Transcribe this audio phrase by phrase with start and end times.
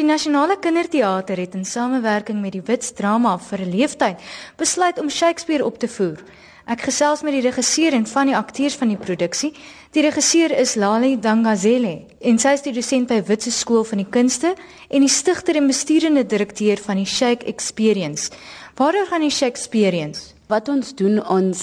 [0.00, 4.16] Die Nasionale Kinderteater het in samewerking met die Wits Drama vir 'n leeftyd
[4.56, 6.16] besluit om Shakespeare op te voer.
[6.64, 9.52] Ek gesels met die regisseur en van die akteurs van die produksie.
[9.92, 14.10] Die regisseur is Lali Dangazele en sy is die dosent by Witse Skool van die
[14.10, 14.54] Kunste
[14.88, 18.30] en die stigter en besturende direkteur van die Shake Experience.
[18.76, 20.39] Waaroor gaan die Shake Experience?
[20.50, 21.60] Wat ons doen ons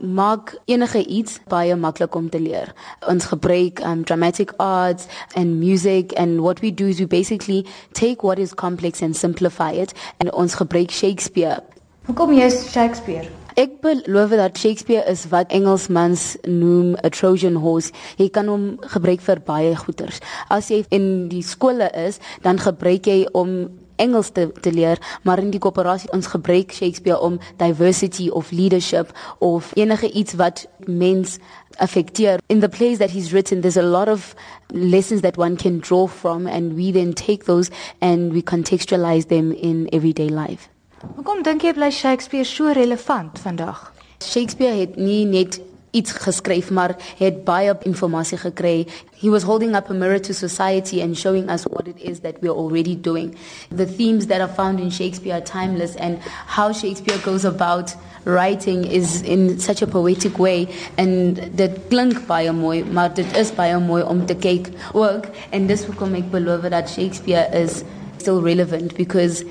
[0.00, 2.72] maak enige iets baie maklik om te leer.
[3.08, 5.06] Ons gebruik um dramatic arts
[5.36, 9.70] and music and what we do is we basically take what is complex and simplify
[9.70, 11.60] it and ons gebruik Shakespeare.
[12.08, 13.28] Hoekom jy Shakespeare?
[13.60, 17.92] Ek beloof dat Shakespeare is wat Engelsmans noem 'n Trojan horse.
[18.16, 20.20] Jy kan hom gebruik vir baie goeters.
[20.48, 23.68] As jy in die skole is, dan gebruik jy om
[24.00, 29.12] Engels te, te leer, maar in die koöperasie ons gebruik Shakespeare om diversity of leadership
[29.38, 31.38] of enige iets wat mens
[31.78, 32.40] affecteer.
[32.48, 34.34] In the plays that he's written, there's a lot of
[34.72, 39.52] lessons that one can draw from and we then take those and we contextualize them
[39.52, 40.68] in everyday life.
[41.16, 43.92] Hoekom dink jy bly Shakespeare so relevant vandag?
[44.20, 45.60] Shakespeare het nie net
[45.90, 48.86] iets geskryf maar het baie inligting gekry.
[49.20, 52.40] He was holding up a mirror to society and showing us what it is that
[52.40, 53.36] we're already doing.
[53.68, 58.84] The themes that are found in Shakespeare are timeless and how Shakespeare goes about writing
[58.84, 63.78] is in such a poetic way and dit klink baie mooi maar dit is baie
[63.80, 67.82] mooi om te kyk ook en dis hoekom ek beloof dat Shakespeare is
[68.18, 69.44] still relevant because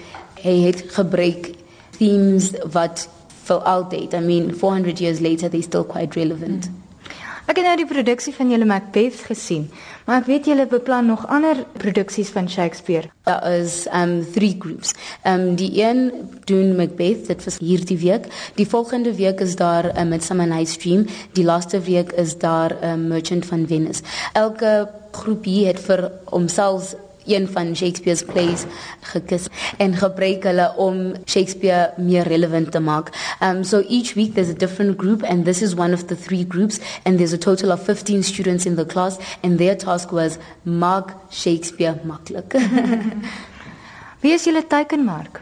[0.43, 1.55] hy het gebruik
[1.97, 3.07] themes wat
[3.49, 4.13] for altyd.
[4.13, 6.69] I mean 400 years later they still quite relevant.
[7.49, 9.63] Ek het nou die produksie van julle Macbeth gesien,
[10.05, 13.09] maar ek weet julle beplan nog ander produksies van Shakespeare.
[13.25, 14.93] Daar is um three groups.
[15.25, 16.11] Um die een
[16.45, 18.29] doen Macbeth dit vir hierdie week.
[18.59, 21.07] Die volgende week is daar 'n um, Midsummer Night's Dream.
[21.33, 24.03] Die laaste week is daar 'n um, Merchant van Venice.
[24.33, 26.93] Elke groepie het vir homself
[27.29, 28.65] een van Shakespeare's plays
[29.11, 33.11] gekis en gebruik hulle om Shakespeare meer relevant te maak.
[33.41, 36.45] Um so each week there's a different group and this is one of the three
[36.47, 40.37] groups and there's a total of 15 students in the class and their task was
[40.63, 42.53] maak Shakespeare maklik.
[44.21, 45.41] Wie is julle teikenmark?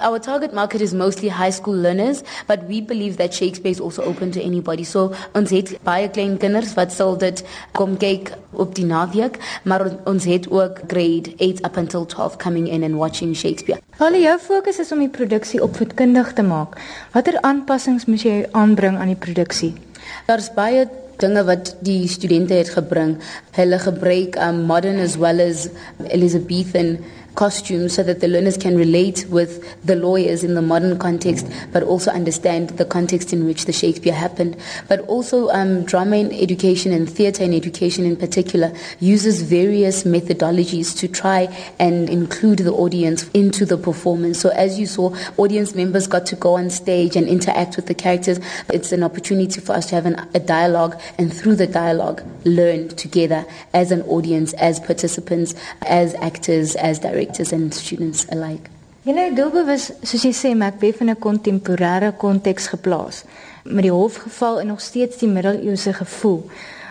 [0.00, 4.02] Our target market is mostly high school learners, but we believe that Shakespeare is also
[4.02, 4.84] open to anybody.
[4.84, 7.42] So ons het baie klein kinders wat sal dit
[7.78, 12.68] kom kyk op die naweek, maar ons het ook grade 8 up until 12 coming
[12.68, 13.82] in and watching Shakespeare.
[13.98, 16.78] Hulle jou fokus is om die produksie opvoedkundig te maak.
[17.16, 19.74] Watter aanpassings moet jy aanbring aan die produksie?
[20.28, 20.86] Daar's baie
[21.18, 23.16] dinge wat die studente het gebring.
[23.58, 25.66] Hulle gebruik um, modern as well as
[26.06, 26.98] Elizabethan
[27.38, 31.84] costumes so that the learners can relate with the lawyers in the modern context, but
[31.84, 34.56] also understand the context in which the Shakespeare happened.
[34.88, 40.98] But also, um, drama in education and theatre in education in particular uses various methodologies
[40.98, 41.42] to try
[41.78, 44.40] and include the audience into the performance.
[44.40, 47.94] So, as you saw, audience members got to go on stage and interact with the
[47.94, 48.40] characters.
[48.68, 52.88] It's an opportunity for us to have an, a dialogue, and through the dialogue, learn
[52.88, 58.70] together as an audience, as participants, as actors, as directors directors and students alike.
[59.02, 63.24] Julle het doelbewus, soos jy sê, Macbeth in 'n kontemporêre konteks geplaas
[63.64, 66.44] met die hofgeval en nog steeds die middeleeuse gevoel.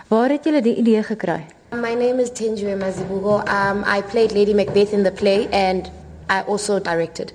[0.08, 1.46] Waar het julle die idee gekry?
[1.72, 3.42] My name is Tenjue Mazibugo.
[3.46, 5.90] Um, I played Lady Macbeth in the play and
[6.30, 7.32] I also directed.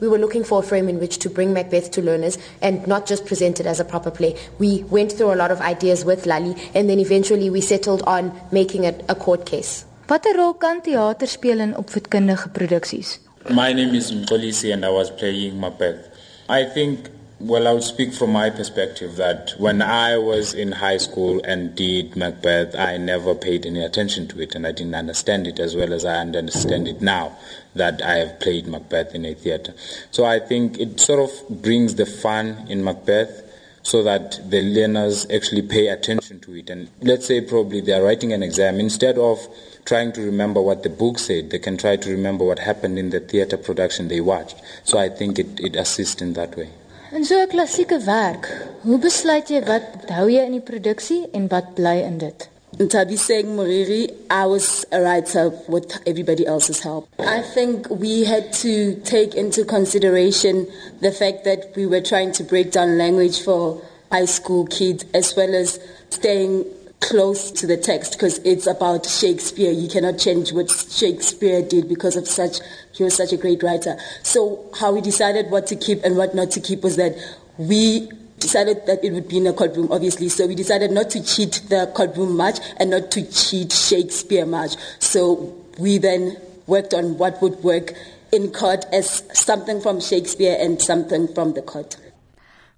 [0.00, 3.06] We were looking for a frame in which to bring Macbeth to learners and not
[3.06, 4.34] just present it as a proper play.
[4.58, 8.32] We went through a lot of ideas with Lali and then eventually we settled on
[8.50, 9.84] making it a court case.
[10.06, 13.20] Watter rol kan teater speel in opvoedkundige produksies?
[13.48, 16.12] My name is Mkolisi and I was playing Macbeth.
[16.46, 17.08] I think
[17.40, 21.74] well I would speak from my perspective that when I was in high school and
[21.74, 25.74] did Macbeth I never paid any attention to it and I didn't understand it as
[25.74, 27.38] well as I understand it now
[27.74, 29.72] that I have played Macbeth in a theater.
[30.10, 33.40] So I think it sort of brings the fun in Macbeth
[33.84, 36.70] so that the learners actually pay attention to it.
[36.70, 39.46] And let's say probably they are writing an exam, instead of
[39.84, 43.10] trying to remember what the book said, they can try to remember what happened in
[43.10, 44.56] the theater production they watched.
[44.84, 46.70] So I think it, it assists in that way.
[47.12, 48.48] En so 'n klassieke werk,
[48.82, 52.48] hoe besluit jy wat hou jy in die produksie en wat bly in dit?
[52.78, 57.06] Ntabiseng Moriri, I was a writer with everybody else's help.
[57.20, 60.66] I think we had to take into consideration
[61.00, 63.80] the fact that we were trying to break down language for
[64.10, 65.78] high school kids as well as
[66.10, 66.64] staying
[67.08, 69.70] close to the text because it's about Shakespeare.
[69.70, 72.60] You cannot change what Shakespeare did because of such
[72.92, 73.98] he was such a great writer.
[74.22, 77.14] So how we decided what to keep and what not to keep was that
[77.58, 78.08] we
[78.38, 80.28] decided that it would be in a courtroom, obviously.
[80.28, 84.76] So we decided not to cheat the courtroom much and not to cheat Shakespeare much.
[84.98, 86.36] So we then
[86.66, 87.92] worked on what would work
[88.32, 91.96] in court as something from Shakespeare and something from the court.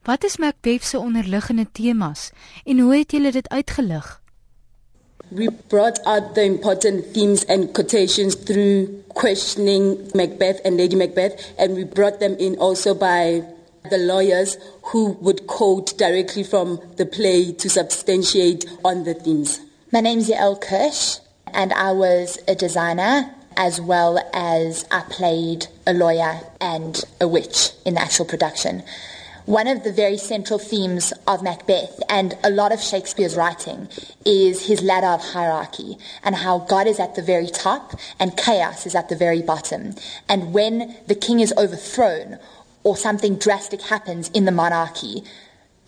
[0.06, 2.30] Wat is Macbeth se onderliggende temas
[2.64, 4.22] en hoe het julle dit uitgelig?
[5.28, 11.74] We brought out the important themes and quotations through questioning Macbeth and Lady Macbeth and
[11.74, 13.42] we brought them in also by
[13.90, 19.60] the lawyers who would quote directly from the play to substantiate on the themes.
[19.90, 21.18] My name's Yael Kirsch
[21.52, 27.72] and I was a designer as well as I played a lawyer and a witch
[27.84, 28.84] in the actual production.
[29.46, 33.88] One of the very central themes of Macbeth and a lot of Shakespeare's writing
[34.24, 38.86] is his ladder of hierarchy and how God is at the very top and chaos
[38.86, 39.94] is at the very bottom.
[40.28, 42.40] And when the king is overthrown
[42.82, 45.22] or something drastic happens in the monarchy,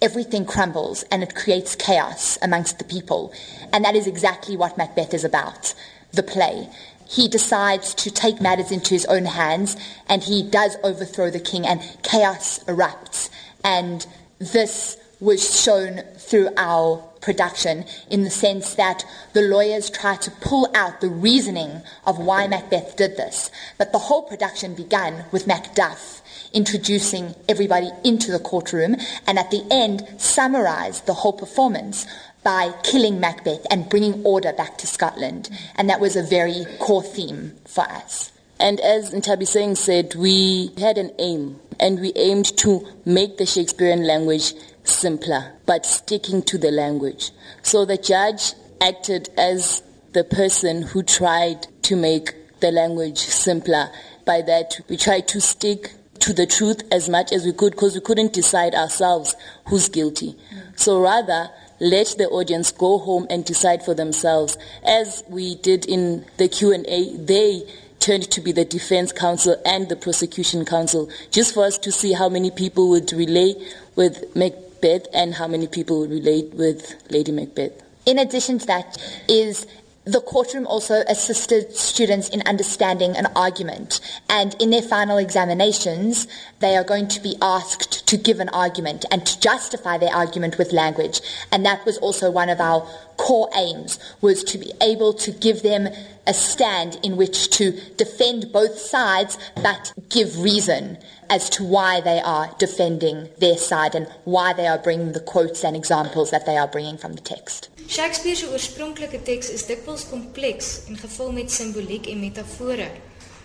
[0.00, 3.32] everything crumbles and it creates chaos amongst the people.
[3.72, 5.75] And that is exactly what Macbeth is about,
[6.12, 6.69] the play
[7.08, 9.76] he decides to take matters into his own hands
[10.08, 13.31] and he does overthrow the king and chaos erupts.
[13.64, 14.06] And
[14.38, 20.70] this was shown through our production in the sense that the lawyers try to pull
[20.75, 23.50] out the reasoning of why Macbeth did this.
[23.76, 26.22] But the whole production began with Macduff
[26.52, 28.96] introducing everybody into the courtroom
[29.26, 32.06] and at the end summarized the whole performance
[32.43, 35.50] by killing Macbeth and bringing order back to Scotland.
[35.75, 38.32] And that was a very core theme for us.
[38.61, 44.06] And as Ntabiseng said, we had an aim and we aimed to make the Shakespearean
[44.06, 44.54] language
[44.84, 47.30] simpler, but sticking to the language.
[47.62, 49.82] So the judge acted as
[50.12, 53.90] the person who tried to make the language simpler.
[54.25, 57.94] By that, we tried to stick to the truth as much as we could because
[57.94, 59.36] we couldn't decide ourselves
[59.66, 60.36] who's guilty.
[60.76, 64.58] So rather, let the audience go home and decide for themselves.
[64.84, 67.62] As we did in the Q&A, they
[68.08, 72.14] turned to be the defense counsel and the prosecution counsel, just for us to see
[72.14, 73.58] how many people would relate
[73.96, 77.72] with Macbeth and how many people would relate with Lady Macbeth.
[78.06, 78.96] In addition to that
[79.28, 79.66] is
[80.08, 84.00] the courtroom also assisted students in understanding an argument.
[84.31, 86.26] And in their final examinations,
[86.60, 90.56] they are going to be asked to give an argument and to justify their argument
[90.56, 91.20] with language.
[91.52, 92.88] And that was also one of our
[93.19, 95.88] core aims, was to be able to give them
[96.26, 100.96] a stand in which to defend both sides, but give reason
[101.28, 105.64] as to why they are defending their side and why they are bringing the quotes
[105.64, 107.69] and examples that they are bringing from the text.
[107.88, 112.88] Shakespeare se oorspronklike teks is dikwels kompleks en gevul met simboliek en metafore.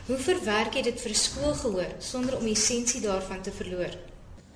[0.09, 3.93] Hoe verwerk jy dit vir 'n skoolgehoor sonder om die essensie daarvan te verloor?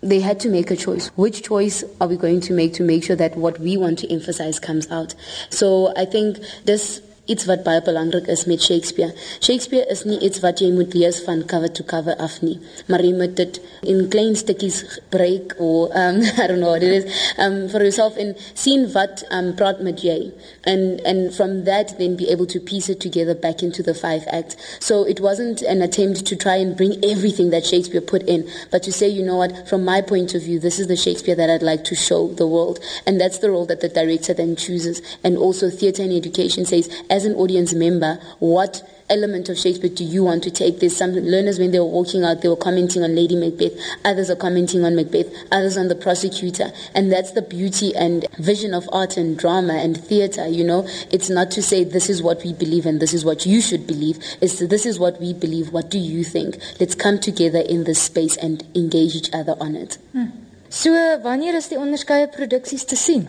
[0.01, 1.09] They had to make a choice.
[1.15, 4.07] Which choice are we going to make to make sure that what we want to
[4.07, 5.15] emphasize comes out?
[5.49, 9.13] So I think this iets wat baie belangrik is met Shakespeare.
[9.39, 12.57] Shakespeare is nie iets wat jy moet lees van cover to cover af nie,
[12.87, 14.83] maar jy moet dit in klein stukkies
[15.13, 19.25] breek of um I don't know what it is um for yourself and sien wat
[19.29, 20.31] um praat met jy
[20.63, 24.23] and and from that then be able to piece it together back into the five
[24.27, 24.55] acts.
[24.79, 28.83] So it wasn't an attempt to try and bring everything that Shakespeare put in, but
[28.83, 31.49] to say, you know what, from my point of view, this is the Shakespeare that
[31.49, 32.79] I'd like to show the world.
[33.05, 35.01] And that's the role that the director then chooses.
[35.23, 40.03] And also theatre and education says, as an audience member, what element of Shakespeare do
[40.03, 40.79] you want to take?
[40.79, 43.73] There's some learners when they were walking out, they were commenting on Lady Macbeth.
[44.03, 45.27] Others are commenting on Macbeth.
[45.51, 46.71] Others on the prosecutor.
[46.93, 50.47] And that's the beauty and vision of art and drama and theatre.
[50.47, 53.45] You know, it's not to say this is what we believe and this is what
[53.45, 54.19] you should believe.
[54.41, 55.71] It's this is what we believe.
[55.71, 56.57] What do you think?
[56.79, 59.97] Let's come together in this space and engage each other on it.
[60.11, 60.47] Hmm.
[60.69, 60.91] So
[61.23, 63.27] wanneer is die onderskeie produksies te sien?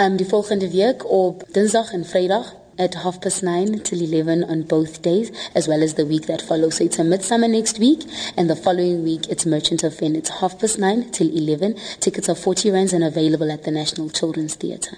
[0.00, 4.62] Um die volgende week op Dinsdag en Vrydag at half past nine till 11 on
[4.62, 6.76] both days, as well as the week that follows.
[6.78, 8.00] So it's a midsummer next week,
[8.38, 10.16] and the following week it's Merchant of Fen.
[10.16, 11.76] It's half past nine till 11.
[12.00, 14.96] Tickets are 40 rands and available at the National Children's Theatre.